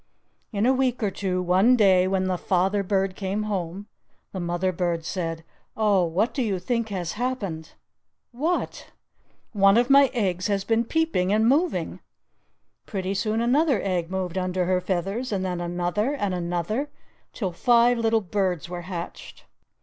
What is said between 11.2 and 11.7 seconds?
and